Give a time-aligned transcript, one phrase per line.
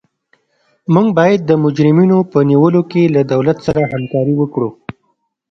[0.93, 4.69] موږ باید د مجرمینو په نیولو کې له دولت سره همکاري وکړو.